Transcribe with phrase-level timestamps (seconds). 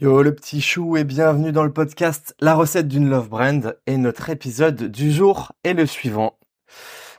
[0.00, 3.96] Yo le petit chou et bienvenue dans le podcast La recette d'une love brand et
[3.96, 6.36] notre épisode du jour est le suivant.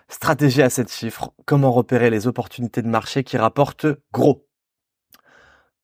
[0.09, 4.46] Stratégie à 7 chiffres, comment repérer les opportunités de marché qui rapportent gros.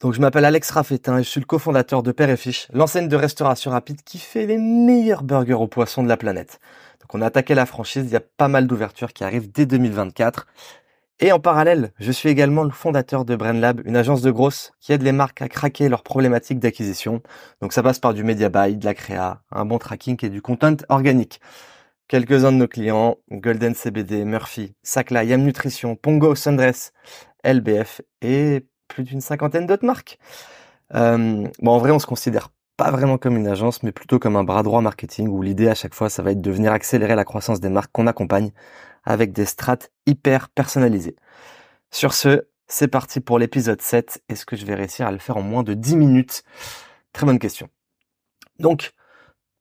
[0.01, 3.07] Donc je m'appelle Alex Raffetin et je suis le cofondateur de Père et Fiche, l'enseigne
[3.07, 6.59] de restauration rapide qui fait les meilleurs burgers aux poissons de la planète.
[6.99, 9.65] Donc on a attaqué la franchise, il y a pas mal d'ouvertures qui arrivent dès
[9.65, 10.45] 2024
[11.21, 14.91] et en parallèle, je suis également le fondateur de BrainLab, une agence de grosses qui
[14.91, 17.21] aide les marques à craquer leurs problématiques d'acquisition.
[17.61, 20.41] Donc ça passe par du media buy, de la créa, un bon tracking et du
[20.41, 21.39] content organique.
[22.07, 26.91] Quelques-uns de nos clients, Golden CBD, Murphy, Sacla, Yam Nutrition, Pongo, Sundress,
[27.45, 30.17] LBF et plus d'une cinquantaine d'autres marques.
[30.95, 32.49] Euh, bon, en vrai, on se considère
[32.81, 35.75] pas vraiment comme une agence, mais plutôt comme un bras droit marketing où l'idée à
[35.75, 38.49] chaque fois, ça va être de venir accélérer la croissance des marques qu'on accompagne
[39.03, 41.15] avec des strates hyper personnalisées.
[41.91, 44.23] Sur ce, c'est parti pour l'épisode 7.
[44.29, 46.41] Est-ce que je vais réussir à le faire en moins de 10 minutes?
[47.13, 47.69] Très bonne question.
[48.57, 48.93] Donc,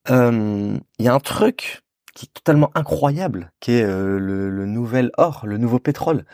[0.09, 1.82] euh, il y a un truc
[2.15, 6.24] qui est totalement incroyable, qui est euh, le, le, nouvel or, le nouveau pétrole.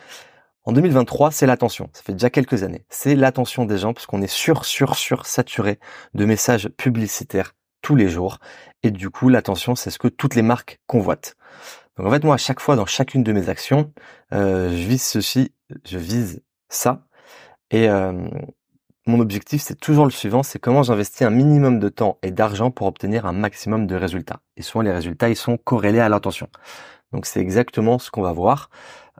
[0.67, 1.89] En 2023, c'est l'attention.
[1.93, 2.83] Ça fait déjà quelques années.
[2.89, 5.79] C'est l'attention des gens, parce qu'on est sur, sur, sur saturé
[6.13, 8.39] de messages publicitaires tous les jours.
[8.83, 11.37] Et du coup, l'attention, c'est ce que toutes les marques convoitent.
[11.95, 13.93] Donc en fait, moi, à chaque fois, dans chacune de mes actions,
[14.33, 15.53] euh, je vise ceci,
[15.85, 17.07] je vise ça.
[17.71, 18.27] Et euh,
[19.05, 22.71] mon objectif, c'est toujours le suivant, c'est comment j'investis un minimum de temps et d'argent
[22.71, 24.41] pour obtenir un maximum de résultats.
[24.57, 26.49] Et souvent, les résultats, ils sont corrélés à l'intention.
[27.13, 28.69] Donc c'est exactement ce qu'on va voir.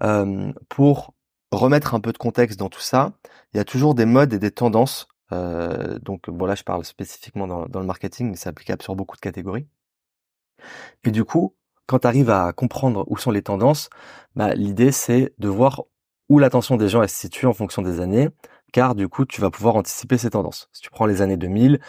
[0.04, 1.14] Euh, pour
[1.52, 3.14] remettre un peu de contexte dans tout ça,
[3.54, 5.08] il y a toujours des modes et des tendances.
[5.32, 8.96] Euh, donc bon là, je parle spécifiquement dans, dans le marketing, mais c'est applicable sur
[8.96, 9.68] beaucoup de catégories.
[11.04, 13.90] Et du coup, quand tu arrives à comprendre où sont les tendances,
[14.36, 15.84] bah, l'idée c'est de voir
[16.30, 18.30] où l'attention des gens elle se situe en fonction des années,
[18.74, 20.70] car du coup tu vas pouvoir anticiper ces tendances.
[20.74, 21.80] Si tu prends les années 2000,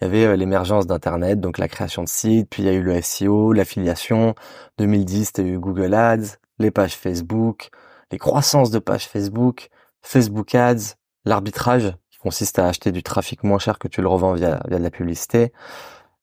[0.00, 2.74] il y avait euh, l'émergence d'Internet, donc la création de sites, puis il y a
[2.74, 4.34] eu le SEO, l'affiliation.
[4.78, 7.70] 2010, tu as eu Google Ads, les pages Facebook,
[8.10, 9.68] les croissances de pages Facebook,
[10.02, 10.94] Facebook Ads,
[11.24, 14.76] l'arbitrage, qui consiste à acheter du trafic moins cher que tu le revends via, de
[14.76, 15.52] la publicité.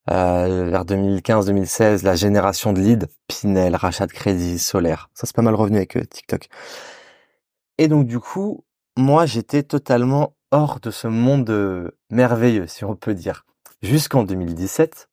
[0.09, 5.09] Euh, vers 2015-2016, la génération de leads, Pinel, rachat de crédit, solaire.
[5.13, 6.49] Ça, c'est pas mal revenu avec euh, TikTok.
[7.77, 8.65] Et donc, du coup,
[8.97, 13.45] moi, j'étais totalement hors de ce monde euh, merveilleux, si on peut dire.
[13.81, 15.09] Jusqu'en 2017,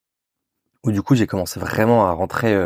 [0.84, 2.56] où du coup, j'ai commencé vraiment à rentrer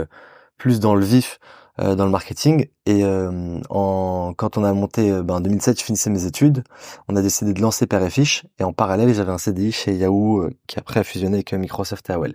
[0.58, 1.40] plus dans le vif
[1.80, 2.68] euh, dans le marketing.
[2.86, 6.62] Et euh, en, quand on a monté, euh, ben, en 2007, je finissais mes études.
[7.08, 8.46] On a décidé de lancer Père et Fiche.
[8.60, 12.12] Et en parallèle, j'avais un CDI chez Yahoo qui après a fusionné avec Microsoft et
[12.12, 12.34] AOL.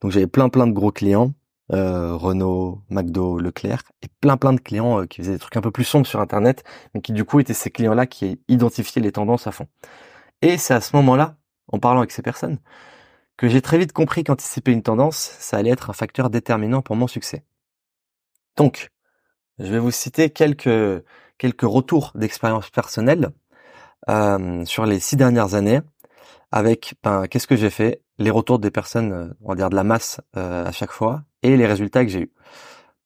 [0.00, 1.32] Donc j'avais plein plein de gros clients.
[1.70, 5.84] Renault, McDo, Leclerc, et plein plein de clients qui faisaient des trucs un peu plus
[5.84, 9.52] sombres sur Internet, mais qui du coup étaient ces clients-là qui identifiaient les tendances à
[9.52, 9.66] fond.
[10.42, 11.36] Et c'est à ce moment-là,
[11.68, 12.58] en parlant avec ces personnes,
[13.38, 16.96] que j'ai très vite compris qu'anticiper une tendance, ça allait être un facteur déterminant pour
[16.96, 17.42] mon succès.
[18.56, 18.90] Donc,
[19.58, 21.04] je vais vous citer quelques
[21.38, 23.30] quelques retours d'expérience personnelle
[24.08, 25.80] euh, sur les six dernières années
[26.52, 29.74] avec ben, qu'est-ce que j'ai fait, les retours des personnes, euh, on va dire de
[29.74, 32.32] la masse euh, à chaque fois, et les résultats que j'ai eus.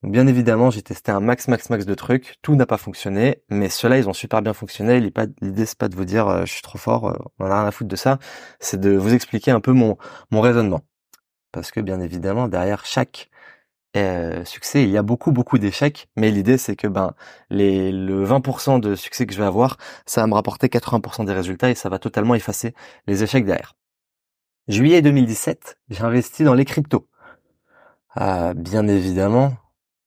[0.03, 2.35] bien évidemment, j'ai testé un max, max, max de trucs.
[2.41, 4.99] Tout n'a pas fonctionné, mais ceux-là, ils ont super bien fonctionné.
[5.41, 7.89] L'idée, c'est pas de vous dire je suis trop fort, on a rien à foutre
[7.89, 8.19] de ça.
[8.59, 9.97] C'est de vous expliquer un peu mon
[10.31, 10.81] mon raisonnement,
[11.51, 13.29] parce que bien évidemment, derrière chaque
[14.03, 17.13] euh, succès, il y a beaucoup beaucoup d'échecs, mais l'idée c'est que ben
[17.49, 21.33] les le 20% de succès que je vais avoir, ça va me rapporter 80% des
[21.33, 22.73] résultats et ça va totalement effacer
[23.07, 23.75] les échecs derrière.
[24.67, 27.07] Juillet 2017, j'ai investi dans les cryptos.
[28.19, 29.53] Euh, bien évidemment,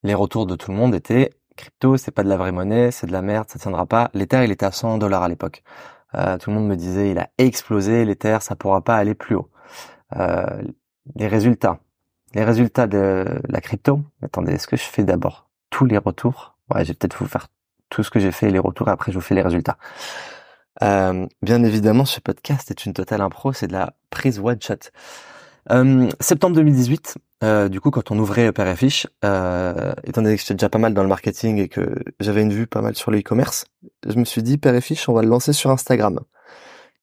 [0.02, 3.06] les retours de tout le monde étaient crypto, c'est pas de la vraie monnaie, c'est
[3.06, 4.10] de la merde, ça tiendra pas.
[4.14, 5.62] L'Ether, il était à 100 dollars à l'époque.
[6.14, 9.36] Euh, tout le monde me disait, il a explosé, l'Ether, ça pourra pas aller plus
[9.36, 9.50] haut.
[11.16, 11.80] les résultats,
[12.34, 14.00] les résultats de la crypto.
[14.22, 16.56] Attendez, est-ce que je fais d'abord tous les retours?
[16.72, 17.48] Ouais, je vais peut-être vous faire
[17.88, 19.76] tout ce que j'ai fait et les retours et après je vous fais les résultats.
[20.82, 24.90] Euh, bien évidemment, ce podcast est une totale impro, c'est de la prise one shot.
[25.70, 30.40] Euh, septembre 2018, euh, du coup, quand on ouvrait Père Fiche, euh, étant donné que
[30.40, 33.10] j'étais déjà pas mal dans le marketing et que j'avais une vue pas mal sur
[33.10, 33.66] le e-commerce,
[34.06, 36.20] je me suis dit Père Fiche, on va le lancer sur Instagram.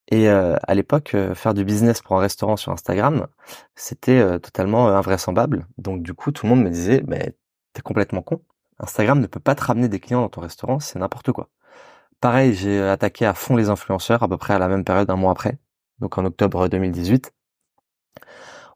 [0.09, 3.27] Et euh, à l'époque, euh, faire du business pour un restaurant sur Instagram,
[3.75, 5.67] c'était euh, totalement invraisemblable.
[5.77, 7.35] Donc du coup, tout le monde me disait, mais
[7.73, 8.41] t'es complètement con.
[8.79, 11.49] Instagram ne peut pas te ramener des clients dans ton restaurant, c'est n'importe quoi.
[12.21, 15.15] Pareil, j'ai attaqué à fond les influenceurs à peu près à la même période, un
[15.15, 15.59] mois après,
[15.99, 17.33] donc en octobre 2018.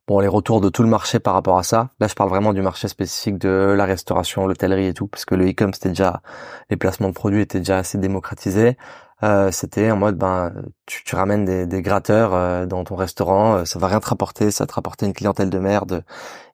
[0.07, 1.91] Bon, les retours de tout le marché par rapport à ça.
[1.99, 5.35] Là, je parle vraiment du marché spécifique de la restauration, l'hôtellerie et tout, parce que
[5.35, 6.21] le e-com, c'était déjà,
[6.69, 8.77] les placements de produits étaient déjà assez démocratisés.
[9.23, 10.51] Euh, c'était en mode ben
[10.87, 14.49] tu, tu ramènes des, gratteurs euh, dans ton restaurant, euh, ça va rien te rapporter,
[14.49, 16.03] ça te rapporter une clientèle de merde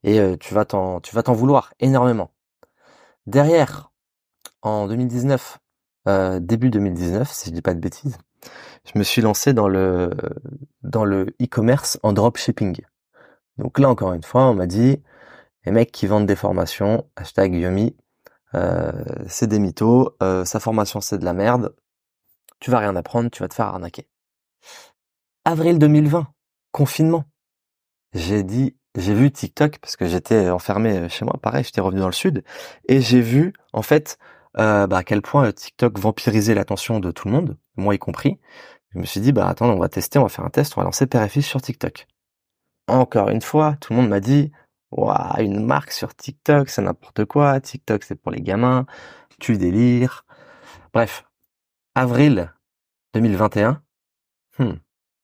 [0.03, 2.31] et tu vas t'en tu vas t'en vouloir énormément.
[3.25, 3.91] Derrière,
[4.61, 5.59] en 2019,
[6.39, 8.17] début 2019, si je dis pas de bêtises,
[8.85, 10.11] je me suis lancé dans le
[10.83, 12.81] dans le e-commerce en dropshipping.
[13.57, 15.01] Donc là encore une fois, on m'a dit
[15.65, 17.95] les mecs qui vendent des formations, hashtag Yomi,
[19.27, 20.15] c'est des mythos,
[20.45, 21.73] sa formation c'est de la merde,
[22.59, 24.07] tu vas rien apprendre, tu vas te faire arnaquer.
[25.45, 26.27] Avril 2020,
[26.71, 27.25] confinement.
[28.13, 32.07] J'ai dit, j'ai vu TikTok parce que j'étais enfermé chez moi, pareil, j'étais revenu dans
[32.07, 32.43] le sud
[32.87, 34.17] et j'ai vu en fait
[34.57, 38.39] euh, bah, à quel point TikTok vampirisait l'attention de tout le monde, moi y compris.
[38.93, 40.81] Je me suis dit bah attends, on va tester, on va faire un test, on
[40.81, 42.07] va lancer Fils sur TikTok.
[42.87, 44.51] Encore une fois, tout le monde m'a dit
[44.91, 47.59] Waouh, une marque sur TikTok, c'est n'importe quoi.
[47.59, 48.85] TikTok, c'est pour les gamins.
[49.39, 50.25] Tu délires.
[50.93, 51.26] Bref,
[51.97, 52.53] avril
[53.15, 53.81] 2021.
[54.59, 54.73] Hmm.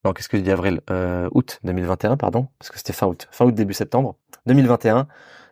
[0.04, 0.80] Non, qu'est-ce que je dis avril?
[0.90, 3.28] Euh, Août 2021, pardon, parce que c'était fin août.
[3.30, 5.06] Fin août, début septembre 2021.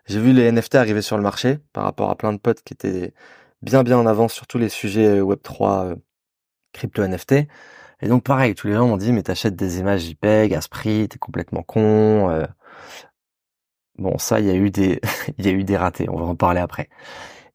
[0.07, 2.75] J'ai vu les NFT arriver sur le marché par rapport à plein de potes qui
[2.75, 3.15] étaient
[3.63, 5.97] bien bien en avance sur tous les sujets euh, Web3, euh,
[6.73, 7.33] crypto NFT.
[8.01, 10.69] Et donc pareil, tous les gens m'ont dit mais t'achètes des images JPEG, à ce
[10.69, 12.45] prix, t'es complètement con.
[13.97, 15.01] Bon, ça, il y a eu des,
[15.39, 16.09] il y a eu des ratés.
[16.09, 16.89] On va en parler après.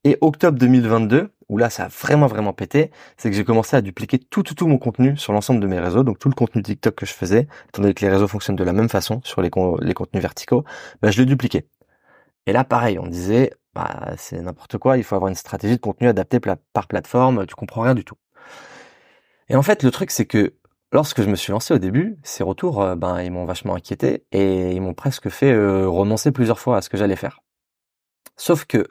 [0.08, 3.82] Et octobre 2022, où là ça a vraiment vraiment pété, c'est que j'ai commencé à
[3.82, 6.64] dupliquer tout tout tout mon contenu sur l'ensemble de mes réseaux, donc tout le contenu
[6.64, 9.42] TikTok que je faisais, étant donné que les réseaux fonctionnent de la même façon sur
[9.42, 10.64] les, contenus verticaux,
[11.02, 11.68] bah, je le dupliquais.
[12.46, 15.82] Et là pareil, on disait bah, c'est n'importe quoi, il faut avoir une stratégie de
[15.82, 18.16] contenu adaptée par plateforme, tu comprends rien du tout.
[19.50, 20.54] Et en fait le truc c'est que
[20.94, 24.26] lorsque je me suis lancé au début, ces retours, euh, ben ils m'ont vachement inquiété
[24.32, 27.42] et ils m'ont presque fait euh, renoncer plusieurs fois à ce que j'allais faire.
[28.38, 28.88] Sauf que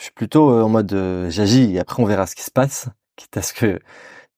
[0.00, 2.50] je suis plutôt euh, en mode euh, j'agis et après on verra ce qui se
[2.50, 3.78] passe, quitte à ce que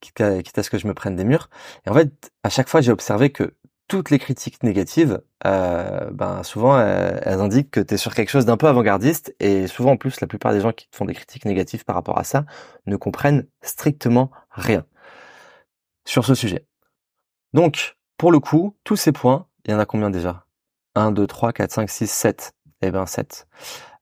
[0.00, 1.48] quitte à, ce que je me prenne des murs.
[1.86, 3.54] Et en fait, à chaque fois, j'ai observé que
[3.86, 8.44] toutes les critiques négatives, euh, ben souvent elles, indiquent que tu es sur quelque chose
[8.44, 11.44] d'un peu avant-gardiste et souvent en plus la plupart des gens qui font des critiques
[11.44, 12.44] négatives par rapport à ça
[12.86, 14.84] ne comprennent strictement rien
[16.04, 16.66] sur ce sujet.
[17.52, 20.46] Donc, pour le coup, tous ces points, il y en a combien déjà?
[20.96, 22.52] 1, 2, 3, 4, 5, 6, 7.
[22.82, 23.46] Eh ben 7.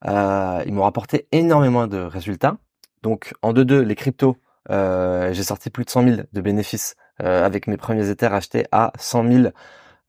[0.07, 2.57] Euh, ils m'ont rapporté énormément de résultats.
[3.03, 4.37] Donc en 2-2, les cryptos,
[4.69, 8.65] euh, j'ai sorti plus de 100 000 de bénéfices euh, avec mes premiers Ethers achetés
[8.71, 9.47] à 100 000,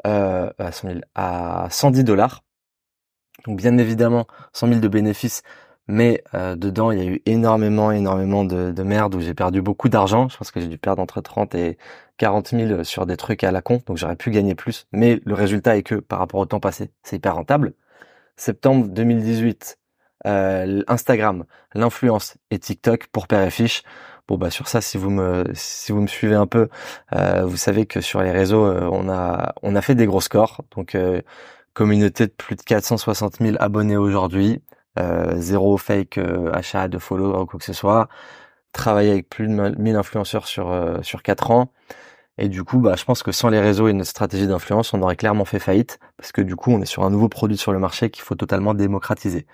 [0.07, 2.43] euh, à 100 000, à 110 dollars.
[3.47, 5.43] Donc bien évidemment 100 000 de bénéfices,
[5.89, 9.89] mais dedans il y a eu énormément, énormément de, de merde où j'ai perdu beaucoup
[9.89, 10.29] d'argent.
[10.29, 11.77] Je pense que j'ai dû perdre entre 30 et
[12.19, 14.87] 40 000 sur des trucs à la con, donc j'aurais pu gagner plus.
[14.93, 17.75] Mais le résultat est que par rapport au temps passé, c'est hyper rentable.
[18.37, 19.79] Septembre 2018,
[20.27, 21.45] euh, Instagram,
[21.75, 23.83] l'influence et TikTok pour Père et Fiche.
[24.29, 26.69] Bon bah sur ça, si vous me si vous me suivez un peu,
[27.15, 30.21] euh, vous savez que sur les réseaux, euh, on a on a fait des gros
[30.21, 30.63] scores.
[30.77, 30.97] Donc
[31.75, 34.63] communauté de plus de 460 000 abonnés aujourd'hui,
[35.37, 36.19] zéro fake
[36.53, 38.09] achat de follow ou quoi que ce soit.
[38.73, 41.73] Travailler avec plus de 1000 influenceurs sur sur 4 ans.
[42.39, 45.03] Et du coup, bah, je pense que sans les réseaux et notre stratégie d'influence, on
[45.03, 47.73] aurait clairement fait faillite, parce que du coup, on est sur un nouveau produit sur
[47.73, 49.47] le marché qu'il faut totalement démocratiser.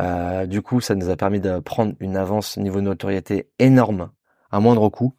[0.00, 4.10] Euh, du coup, ça nous a permis de prendre une avance niveau notoriété énorme
[4.50, 5.14] à moindre coût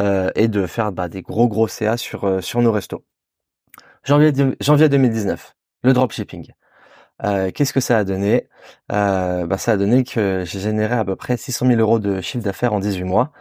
[0.00, 3.04] euh, et de faire bah, des gros gros CA sur euh, sur nos restos.
[4.04, 6.52] Janvier, janvier 2019, le dropshipping.
[7.24, 8.48] Euh, Qu'est-ce que ça a donné?
[8.92, 12.20] Euh, bah, Ça a donné que j'ai généré à peu près 600 000 euros de
[12.20, 13.32] chiffre d'affaires en 18 mois.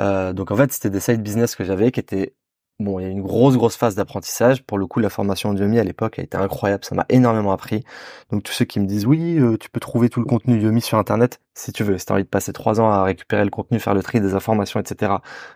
[0.00, 2.34] Euh, donc en fait, c'était des side business que j'avais qui étaient
[2.78, 4.62] Bon, il y a une grosse grosse phase d'apprentissage.
[4.62, 7.82] Pour le coup, la formation Udemy à l'époque a été incroyable, ça m'a énormément appris.
[8.30, 10.82] Donc tous ceux qui me disent oui, euh, tu peux trouver tout le contenu Udemy
[10.82, 13.44] sur internet, si tu veux, si tu as envie de passer trois ans à récupérer
[13.44, 15.10] le contenu, faire le tri des informations, etc.,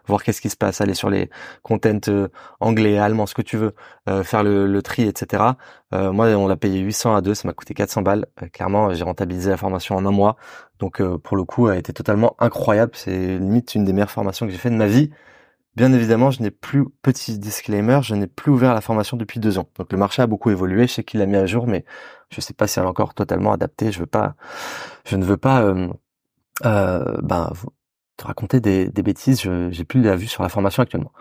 [0.07, 1.29] voir qu'est-ce qui se passe, aller sur les
[1.63, 3.75] contents euh, anglais, allemand, ce que tu veux,
[4.09, 5.45] euh, faire le, tri, etc.
[5.93, 8.27] moi, on l'a payé 800 à deux, ça m'a coûté 400 balles.
[8.55, 10.37] clairement, j'ai rentabilisé la formation en un mois.
[10.79, 12.93] Donc pour le coup, a été totalement incroyable.
[12.95, 15.11] C'est limite une des meilleures formations que j'ai fait de ma vie.
[15.77, 19.59] Bien évidemment, je n'ai plus, petit disclaimer, je n'ai plus ouvert la formation depuis deux
[19.59, 19.69] ans.
[19.79, 21.85] Donc le marché a beaucoup évolué, je sais qu'il l'a mis à jour, mais
[22.31, 23.93] je ne sais pas si elle est encore totalement adaptée.
[23.93, 24.35] Je veux pas,
[25.05, 25.89] je ne veux pas, euh,
[26.67, 27.53] euh, ben,
[28.17, 29.41] te raconter des, des bêtises.
[29.43, 31.13] Je j'ai plus la vue sur la formation actuellement.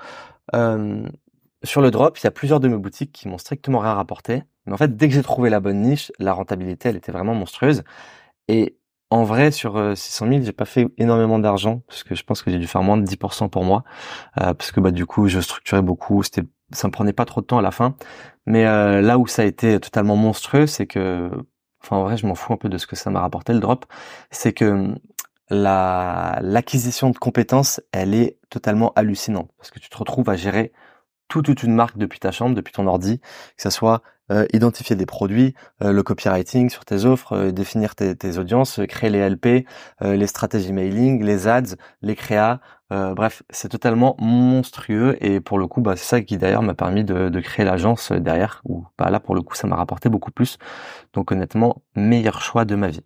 [0.55, 1.07] Euh,
[1.63, 4.43] sur le drop, il y a plusieurs de mes boutiques qui m'ont strictement rien rapporté.
[4.65, 7.35] Mais en fait, dès que j'ai trouvé la bonne niche, la rentabilité, elle était vraiment
[7.35, 7.83] monstrueuse.
[8.47, 8.78] Et
[9.11, 12.51] en vrai, sur 600 000, j'ai pas fait énormément d'argent parce que je pense que
[12.51, 13.83] j'ai dû faire moins de 10% pour moi
[14.39, 16.23] euh, parce que bah du coup, je structurais beaucoup.
[16.23, 17.95] C'était, ça me prenait pas trop de temps à la fin.
[18.45, 21.31] Mais euh, là où ça a été totalement monstrueux, c'est que,
[21.83, 23.59] enfin en vrai, je m'en fous un peu de ce que ça m'a rapporté le
[23.59, 23.85] drop.
[24.31, 24.95] C'est que
[25.49, 30.71] la l'acquisition de compétences, elle est totalement hallucinante parce que tu te retrouves à gérer
[31.29, 34.01] toute, une marque depuis ta chambre, depuis ton ordi, que ce soit
[34.31, 39.09] euh, identifier des produits, euh, le copywriting sur tes offres, euh, définir tes, audiences, créer
[39.09, 39.65] les LP,
[40.01, 42.59] les stratégies mailing, les ads, les créas.
[42.91, 47.03] bref, c'est totalement monstrueux et pour le coup, bah, c'est ça qui d'ailleurs m'a permis
[47.03, 48.61] de, créer l'agence derrière.
[48.65, 50.57] Ou bah là pour le coup, ça m'a rapporté beaucoup plus.
[51.13, 53.03] Donc honnêtement, meilleur choix de ma vie.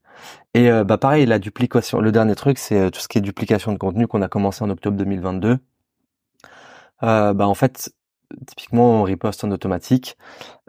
[0.54, 2.02] Et bah pareil, la duplication.
[2.02, 4.70] Le dernier truc, c'est tout ce qui est duplication de contenu qu'on a commencé en
[4.70, 5.58] octobre 2022.
[7.02, 7.94] bah en fait,
[8.48, 10.18] typiquement on riposte en automatique.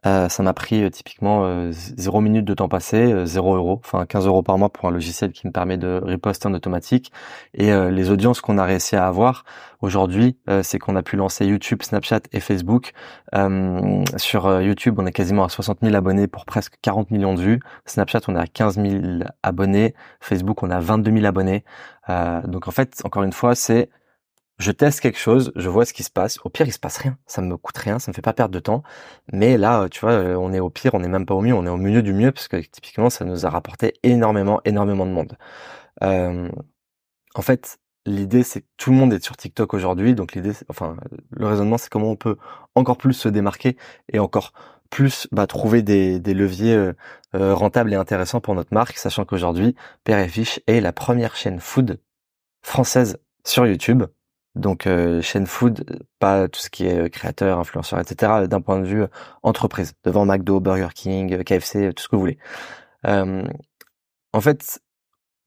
[0.07, 3.81] Euh, ça m'a pris euh, typiquement euh, 0 minutes de temps passé, 0 euh, euros,
[3.83, 7.11] enfin 15 euros par mois pour un logiciel qui me permet de riposter en automatique.
[7.55, 9.45] Et les audiences qu'on a réussi à avoir
[9.81, 12.93] aujourd'hui, c'est qu'on a pu lancer YouTube, Snapchat et Facebook.
[14.17, 17.61] sur YouTube, on est quasiment à 60 000 abonnés pour presque 40 millions de vues.
[17.87, 19.03] Snapchat, on est à 15 000
[19.43, 19.95] abonnés.
[20.21, 21.65] Facebook, on a 22 000 abonnés.
[22.45, 23.89] donc en fait, encore une fois, c'est
[24.59, 26.39] je teste quelque chose, je vois ce qui se passe.
[26.45, 27.19] Au pire, il se passe rien.
[27.27, 28.83] Ça me coûte rien, ça me fait pas perdre de temps.
[29.33, 31.55] Mais là, tu vois, euh, on est au pire, on n'est même pas au mieux,
[31.55, 35.07] on est au milieu du mieux parce que typiquement, ça nous a rapporté énormément, énormément
[35.07, 35.37] de monde.
[36.03, 36.49] Euh,
[37.35, 40.15] en fait, l'idée, c'est que tout le monde est sur TikTok aujourd'hui.
[40.15, 40.97] Donc l'idée, enfin,
[41.31, 42.37] le raisonnement, c'est comment on peut
[42.77, 43.77] encore plus se démarquer
[44.13, 44.53] et encore
[44.91, 50.19] plus bah, trouver des, leviers euh, rentables et intéressants pour notre marque, sachant qu'aujourd'hui, Père
[50.21, 51.99] et Fiche est la première chaîne food
[52.63, 54.05] française sur YouTube
[54.55, 55.85] donc euh, chaîne food,
[56.19, 58.33] pas tout ce qui est euh, créateur, influenceur, etc.
[58.33, 59.05] Euh, d'un point de vue
[59.43, 62.39] entreprise, devant McDo, Burger King, KFC, tout ce que vous voulez.
[64.33, 64.81] en fait,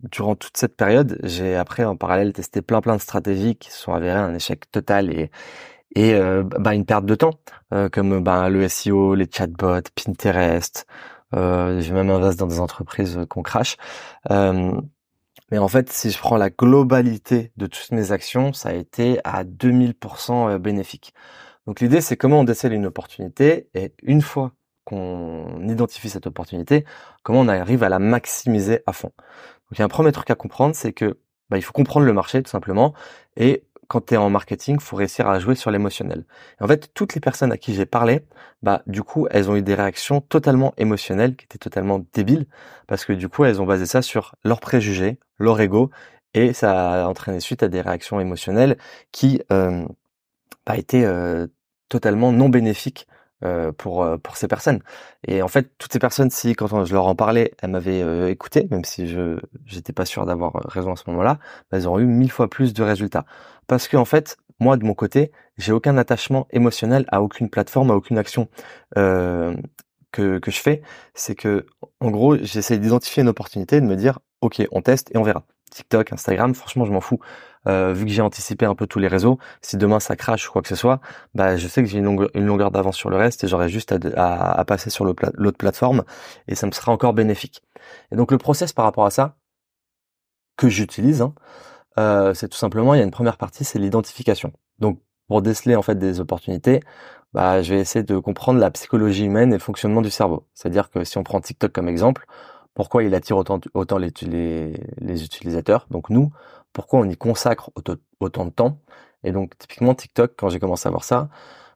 [0.02, 3.94] durant toute cette période, j'ai après en parallèle testé plein plein de stratégies qui sont
[3.94, 5.32] avérées un échec total et
[5.96, 6.14] et
[6.60, 7.34] bah, une perte de temps,
[7.92, 10.86] comme bah, le SEO, les chatbots, Pinterest.
[11.34, 13.78] j'ai même investi dans des entreprises qu'on crache.
[15.52, 19.20] Mais en fait, si je prends la globalité de toutes mes actions, ça a été
[19.24, 21.14] à 2000% euh, bénéfique.
[21.66, 24.54] Donc l'idée, c'est comment on décèle une opportunité et une fois
[24.86, 26.86] qu'on identifie cette opportunité,
[27.24, 29.12] comment on arrive à la maximiser à fond.
[29.18, 32.06] Donc il y a un premier truc à comprendre, c'est que bah, il faut comprendre
[32.06, 32.94] le marché tout simplement
[33.36, 36.26] et quand tu es en marketing, faut réussir à jouer sur l'émotionnel.
[36.60, 38.26] En fait, toutes les personnes à qui j'ai parlé,
[38.62, 42.48] bah du coup, elles ont eu des réactions totalement émotionnelles qui étaient totalement débiles
[42.88, 45.90] parce que du coup, elles ont basé ça sur leurs préjugés, leur ego
[46.34, 48.78] et ça a entraîné suite à des réactions émotionnelles
[49.12, 49.86] qui euh,
[50.66, 51.48] bah, étaient euh,
[51.90, 53.08] totalement non bénéfiques
[53.44, 54.82] euh, pour euh, pour ces personnes.
[55.28, 58.30] Et en fait, toutes ces personnes, si quand je leur en parlais, elles m'avaient euh,
[58.30, 61.38] écouté, même si je j'étais pas sûr d'avoir raison à ce moment-là,
[61.70, 63.26] bah, elles auraient eu mille fois plus de résultats.
[63.68, 67.92] Parce que en fait, moi de mon côté, j'ai aucun attachement émotionnel à aucune plateforme,
[67.92, 68.50] à aucune action
[68.96, 70.82] que que je fais.
[71.14, 71.68] C'est que
[72.00, 75.46] en gros, j'essaie d'identifier une opportunité, de me dire, ok, on teste et on verra.
[75.72, 77.20] TikTok, Instagram, franchement, je m'en fous.
[77.68, 80.52] Euh, vu que j'ai anticipé un peu tous les réseaux, si demain ça crache ou
[80.52, 81.02] quoi que ce soit,
[81.34, 84.64] bah je sais que j'ai une, longueur, d'avance sur le reste et j'aurai juste à,
[84.66, 86.04] passer sur l'autre plateforme
[86.48, 87.64] et ça me sera encore bénéfique.
[88.12, 89.38] Et donc le process par rapport à ça
[90.56, 91.34] que j'utilise, hein,
[92.00, 94.54] euh, c'est tout simplement il y a une première partie, c'est l'identification.
[94.80, 96.82] Donc pour déceler en fait des opportunités,
[97.34, 100.48] bah je vais essayer de comprendre la psychologie humaine et le fonctionnement du cerveau.
[100.54, 102.26] C'est-à-dire que si on prend TikTok comme exemple,
[102.78, 103.60] pourquoi il attire autant,
[103.98, 106.32] les, les, utilisateurs, donc nous,
[106.78, 108.80] pourquoi on y consacre autant, de temps.
[109.24, 111.28] Et donc typiquement TikTok, quand j'ai commencé à voir ça,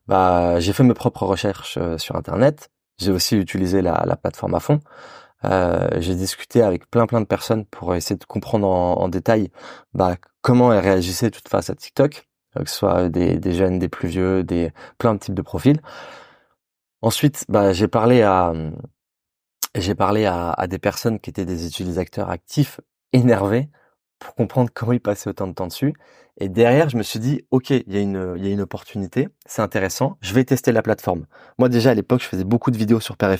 [0.05, 2.70] bah j'ai fait mes propres recherches euh, sur Internet.
[3.00, 4.79] J'ai aussi utilisé la, plateforme à fond.
[5.43, 9.50] Euh, j'ai discuté avec plein plein de personnes pour essayer de comprendre en, détail
[9.96, 12.27] bah, comment elles réagissaient toute face à TikTok,
[12.58, 15.81] euh, que ce soit des, jeunes, des plus vieux, des plein de types de profils.
[17.01, 18.53] Ensuite, bah, j'ai parlé à
[19.74, 22.79] j'ai parlé à, des personnes qui étaient des utilisateurs actifs
[23.13, 23.70] énervés
[24.22, 25.94] pour comprendre comment ils passaient autant de temps dessus.
[26.38, 28.62] Et derrière, je me suis dit, OK, il y a une, il y a une
[28.62, 31.25] opportunité, c'est intéressant, je vais tester la plateforme.
[31.58, 33.36] Moi, déjà, à l'époque, je faisais beaucoup de vidéos sur Père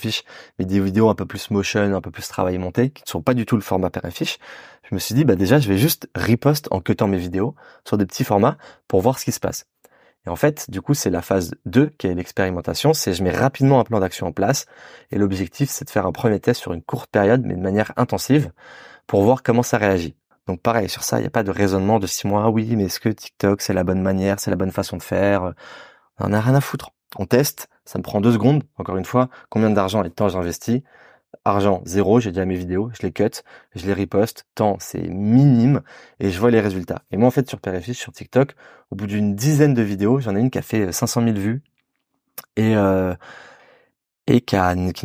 [0.60, 3.22] mais des vidéos un peu plus motion, un peu plus travail monté, qui ne sont
[3.22, 6.10] pas du tout le format Père Je me suis dit, bah, déjà, je vais juste
[6.16, 7.56] repost en cutant mes vidéos
[7.88, 8.58] sur des petits formats
[8.88, 9.68] pour voir ce qui se passe.
[10.26, 13.32] Et en fait, du coup, c'est la phase 2 qui est l'expérimentation, c'est je mets
[13.32, 14.66] rapidement un plan d'action en place
[15.12, 17.92] et l'objectif c'est de faire un premier test sur une courte période mais de manière
[17.98, 18.52] intensive
[19.08, 20.16] pour voir comment ça réagit.
[20.48, 22.76] Donc pareil, sur ça, il n'y a pas de raisonnement de six mois, ah oui,
[22.76, 25.54] mais est-ce que TikTok c'est la bonne manière, c'est la bonne façon de faire
[26.20, 26.92] On n'a rien à foutre.
[27.18, 30.30] On teste, ça me prend deux secondes, encore une fois, combien d'argent et de temps
[30.30, 30.82] j'investis
[31.46, 33.42] argent zéro, j'ai déjà mes vidéos, je les cut,
[33.76, 35.82] je les reposte, temps c'est minime
[36.20, 37.04] et je vois les résultats.
[37.12, 38.56] Et moi en fait sur Périfiche, sur TikTok,
[38.92, 41.64] au bout d'une dizaine de vidéos, j'en ai une qui a fait 500 000 vues
[42.58, 43.14] et euh,
[44.28, 44.56] et qui,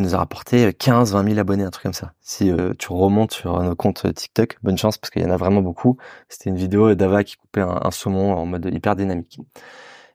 [0.01, 2.13] nous a rapporté 15, 20 000 abonnés, un truc comme ça.
[2.21, 5.37] Si euh, tu remontes sur nos comptes TikTok, bonne chance parce qu'il y en a
[5.37, 5.97] vraiment beaucoup.
[6.29, 9.41] C'était une vidéo d'Ava qui coupait un, saumon en mode hyper dynamique.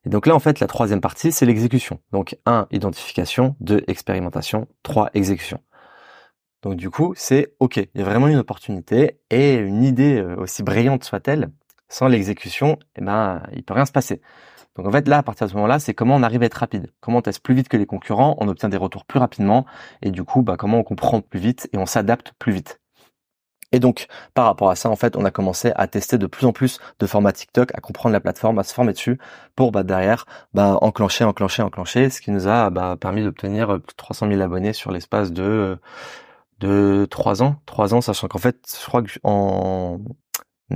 [0.05, 1.99] Et donc là, en fait, la troisième partie, c'est l'exécution.
[2.11, 5.59] Donc, un, identification, deux, expérimentation, trois, exécution.
[6.61, 10.35] Donc du coup, c'est OK, il y a vraiment une opportunité et une idée euh,
[10.37, 11.49] aussi brillante soit-elle,
[11.89, 14.21] sans l'exécution, eh ben, il peut rien se passer.
[14.75, 16.55] Donc en fait, là, à partir de ce moment-là, c'est comment on arrive à être
[16.55, 16.91] rapide.
[17.01, 19.65] Comment on teste plus vite que les concurrents, on obtient des retours plus rapidement,
[20.01, 22.79] et du coup, bah, comment on comprend plus vite et on s'adapte plus vite.
[23.73, 26.45] Et donc, par rapport à ça, en fait, on a commencé à tester de plus
[26.45, 29.17] en plus de formats TikTok, à comprendre la plateforme, à se former dessus,
[29.55, 33.93] pour bah, derrière bah, enclencher, enclencher, enclencher, ce qui nous a bah, permis d'obtenir plus
[33.93, 35.77] de 300 000 abonnés sur l'espace de
[36.61, 39.99] de trois ans, trois ans, sachant qu'en fait, je crois qu'en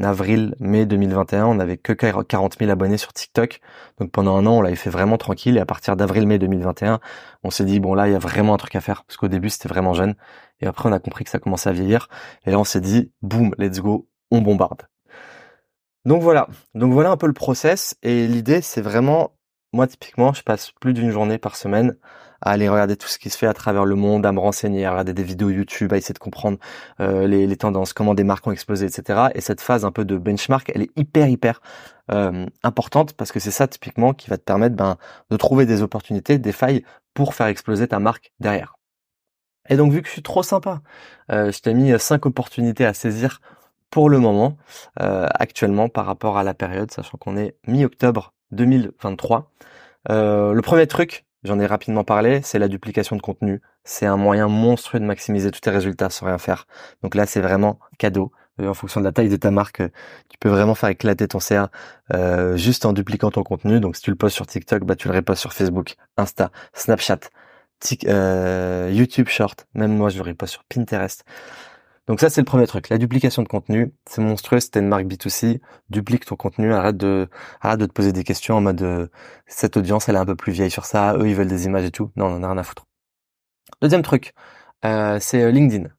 [0.04, 3.62] avril, mai 2021, on n'avait que 40 000 abonnés sur TikTok.
[4.00, 5.58] Donc pendant un an, on l'avait fait vraiment tranquille.
[5.58, 7.00] Et à partir d'avril, mai 2021,
[7.44, 9.04] on s'est dit, bon là, il y a vraiment un truc à faire.
[9.04, 10.16] Parce qu'au début, c'était vraiment jeune.
[10.60, 12.08] Et après, on a compris que ça commençait à vieillir.
[12.46, 14.84] Et là, on s'est dit, boum, let's go, on bombarde.
[16.06, 16.48] Donc voilà.
[16.74, 17.96] Donc voilà un peu le process.
[18.04, 19.36] Et l'idée, c'est vraiment,
[19.74, 21.96] moi, typiquement, je passe plus d'une journée par semaine
[22.42, 24.86] à aller regarder tout ce qui se fait à travers le monde, à me renseigner,
[24.86, 26.58] à regarder des vidéos YouTube, à essayer de comprendre
[27.00, 29.28] euh, les, les, tendances, comment des marques ont explosé, etc.
[29.36, 31.62] Et cette phase un peu de benchmark, elle est hyper hyper
[32.12, 34.98] euh, importante parce que c'est ça typiquement qui va te permettre ben,
[35.32, 38.76] de trouver des opportunités, des failles pour faire exploser ta marque derrière.
[39.70, 40.82] Et donc vu que je suis trop sympa,
[41.32, 43.42] euh, je t'ai mis cinq opportunités à saisir
[43.90, 44.58] pour le moment,
[45.02, 49.52] euh, actuellement par rapport à la période, sachant qu'on est mi-octobre 2023.
[50.10, 53.62] Euh, le premier truc, J'en ai rapidement parlé, c'est la duplication de contenu.
[53.84, 56.66] C'est un moyen monstrueux de maximiser tous tes résultats sans rien faire.
[57.04, 58.32] Donc là, c'est vraiment cadeau.
[58.60, 59.90] Euh, en fonction de la taille de ta marque, euh,
[60.30, 61.70] tu peux vraiment faire éclater ton CA
[62.14, 63.80] euh, juste en dupliquant ton contenu.
[63.80, 67.20] Donc si tu le postes sur TikTok, bah tu le reposes sur Facebook, Insta, Snapchat,
[68.90, 69.68] YouTube Short.
[69.76, 71.26] Même moi, je le repose sur Pinterest.
[72.08, 72.90] Donc ça, c'est le premier truc.
[72.90, 74.60] La duplication de contenu, c'est monstrueux.
[74.60, 75.60] C'était une marque B2C.
[75.90, 76.72] Duplique ton contenu.
[76.74, 77.28] Arrête de,
[77.62, 79.08] arrête de te poser des questions en mode, euh,
[79.48, 81.16] cette audience, elle est un peu plus vieille sur ça.
[81.18, 82.12] Eux, ils veulent des images et tout.
[82.16, 82.86] Non, on en a rien à foutre.
[83.82, 84.34] Deuxième truc,
[84.86, 85.90] euh, c'est euh, LinkedIn.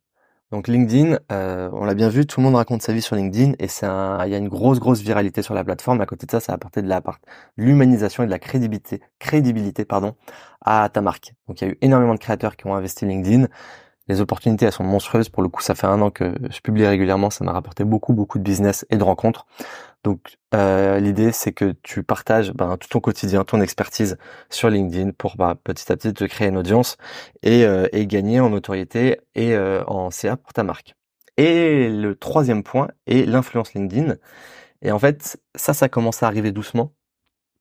[0.53, 3.67] Donc LinkedIn, on l'a bien vu, tout le monde raconte sa vie sur LinkedIn et
[3.67, 6.01] c'est il y a une grosse grosse viralité sur la plateforme.
[6.01, 7.03] À côté de ça, ça a apporté de la
[7.57, 10.15] l'humanisation et de la crédibilité, crédibilité pardon,
[10.61, 11.35] à ta marque.
[11.49, 13.49] Donc il y a eu énormément de créateurs qui ont investi LinkedIn
[14.09, 15.29] les opportunités elles sont monstrueuses.
[15.29, 18.13] Pour le coup, ça fait un an que je publie régulièrement, ça m'a rapporté beaucoup
[18.13, 19.47] beaucoup de business et de rencontres.
[20.05, 24.19] Donc euh, l'idée c'est que tu partages ben, tout ton quotidien, ton expertise
[24.51, 26.97] sur LinkedIn pour bah, petit à petit te créer une audience
[27.43, 30.95] et, euh, gagner en notoriété et euh, en CA pour ta marque.
[31.37, 34.15] Et le troisième point est l'influence LinkedIn.
[34.83, 36.93] Et en fait, ça, ça commence à arriver doucement.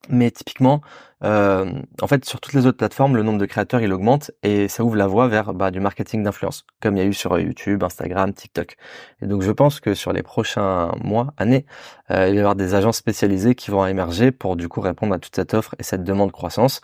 [0.10, 0.82] Mais typiquement,
[1.24, 4.84] euh, en fait, sur toutes les autres plateformes, le nombre de créateurs augmente et ça
[4.84, 7.84] ouvre la voie vers bah, du marketing d'influence, comme il y a eu sur YouTube,
[7.84, 8.76] Instagram, TikTok.
[9.22, 11.66] Et donc, je pense que sur les prochains mois, années,
[12.12, 15.16] euh, il va y avoir des agences spécialisées qui vont émerger pour du coup répondre
[15.16, 16.82] à toute cette offre et cette demande croissance,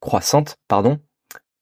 [0.00, 1.00] croissante, pardon.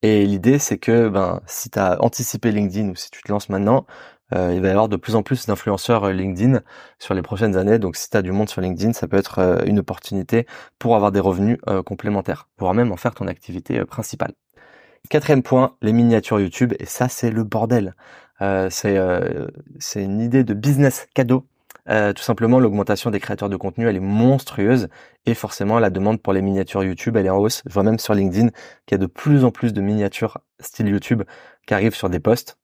[0.03, 3.49] Et l'idée, c'est que ben, si tu as anticipé LinkedIn ou si tu te lances
[3.51, 3.87] maintenant,
[4.35, 6.61] euh, il va y avoir de plus en plus d'influenceurs euh, LinkedIn
[6.99, 7.79] sur les prochaines années.
[7.79, 10.47] Donc si tu as du monde sur LinkedIn, ça peut être euh, une opportunité
[10.79, 14.33] pour avoir des revenus complémentaires, voire même en faire ton activité principale.
[15.09, 16.75] Quatrième point, les miniatures YouTube.
[16.79, 17.95] Et ça, c'est le bordel.
[18.71, 18.97] c'est
[19.97, 21.47] une idée de business cadeau.
[21.87, 24.89] tout simplement, l'augmentation des créateurs de contenu, elle est monstrueuse.
[25.27, 27.63] Et forcément, la demande pour les miniatures YouTube, elle est en hausse.
[27.67, 28.49] Je vois même sur LinkedIn
[28.87, 31.23] qu'il y a de plus en plus de miniatures style YouTube
[31.67, 32.60] qui arrivent sur des posts.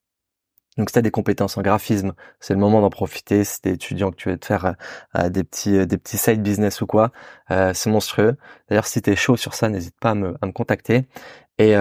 [0.77, 3.45] Donc si tu as des compétences en graphisme, c'est le moment d'en profiter.
[3.45, 4.75] Si tu étudiant que tu veux te faire
[5.17, 7.13] euh, des petits euh, des petits side business ou quoi,
[7.51, 8.37] euh, c'est monstrueux.
[8.69, 11.07] D'ailleurs si tu es chaud sur ça, n'hésite pas à me, à me contacter.
[11.59, 11.75] Et,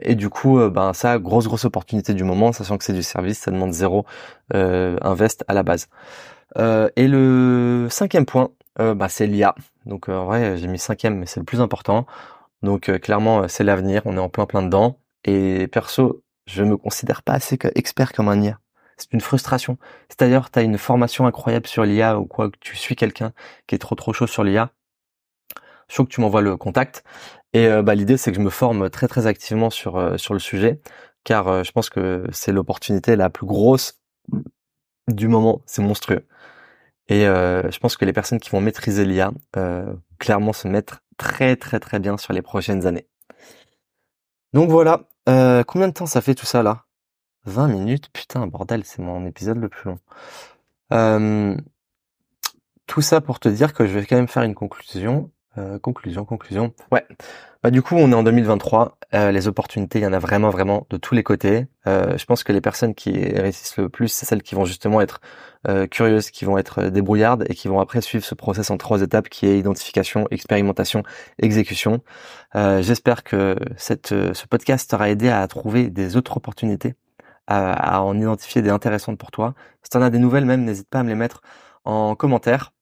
[0.00, 3.38] et du coup, ben ça, grosse grosse opportunité du moment, sachant que c'est du service,
[3.40, 4.06] ça demande zéro
[4.54, 5.88] invest à la base.
[6.56, 9.54] et le cinquième point, bah, c'est l'IA.
[9.84, 12.06] Donc en vrai, j'ai mis cinquième, mais c'est le plus important.
[12.62, 14.98] Donc clairement, c'est l'avenir, on est en plein plein dedans.
[15.24, 18.58] Et perso, je me considère pas assez expert comme un IA.
[18.96, 19.78] C'est une frustration.
[20.08, 23.32] C'est-à-dire, tu as une formation incroyable sur l'IA ou quoi, tu suis quelqu'un
[23.66, 24.72] qui est trop trop chaud sur l'IA.
[25.88, 27.04] Je faut que tu m'envoies le contact.
[27.52, 30.34] Et euh, bah, l'idée, c'est que je me forme très très activement sur euh, sur
[30.34, 30.80] le sujet,
[31.24, 34.00] car euh, je pense que c'est l'opportunité la plus grosse
[35.08, 35.62] du moment.
[35.66, 36.26] C'est monstrueux.
[37.08, 39.32] Et je pense que les personnes qui vont maîtriser l'IA,
[40.18, 43.08] clairement se mettre très très très bien sur les prochaines années.
[44.52, 46.84] Donc voilà, euh, combien de temps ça fait tout ça là?
[47.44, 48.10] 20 minutes?
[48.12, 49.98] Putain, bordel, c'est mon épisode le plus long.
[50.92, 51.56] Euh,
[52.86, 55.30] tout ça pour te dire que je vais quand même faire une conclusion.
[55.58, 56.72] Euh, conclusion, conclusion.
[56.92, 57.04] Ouais.
[57.62, 58.98] Bah du coup, on est en 2023.
[59.14, 61.66] Euh, les opportunités, il y en a vraiment, vraiment de tous les côtés.
[61.88, 65.00] Euh, je pense que les personnes qui réussissent le plus, c'est celles qui vont justement
[65.00, 65.20] être
[65.90, 69.28] curieuses, qui vont être débrouillardes et qui vont après suivre ce process en trois étapes
[69.28, 71.02] qui est identification, expérimentation,
[71.40, 72.00] exécution.
[72.54, 76.94] J'espère que cette, ce podcast t'aura aidé à trouver des autres opportunités,
[77.48, 79.54] à, à en identifier des intéressantes pour toi.
[79.82, 81.42] Si t'en as des nouvelles même, n'hésite pas à me les mettre
[81.84, 82.72] en commentaire.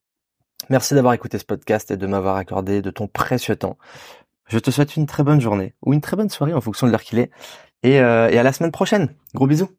[0.69, 3.79] Merci d'avoir écouté ce podcast et de m'avoir accordé de ton précieux temps.
[4.49, 6.93] Je te souhaite une très bonne journée ou une très bonne soirée en fonction de
[6.93, 7.31] l'heure qu'il est.
[7.83, 9.15] Et, euh, à la semaine prochaine.
[9.35, 9.69] Gros bisous.